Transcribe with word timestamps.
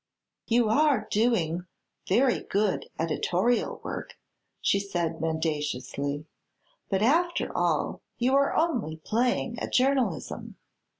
"You 0.47 0.67
are 0.67 1.07
doing 1.11 1.67
very 2.07 2.41
good 2.41 2.89
editorial 2.97 3.81
work," 3.83 4.15
she 4.59 4.79
said 4.79 5.21
mendaciously, 5.21 6.25
"but, 6.89 7.03
after 7.03 7.55
all, 7.55 8.01
you 8.17 8.33
are 8.35 8.55
only 8.55 8.97
playing 8.97 9.59
at 9.59 9.71
journalism. 9.71 10.57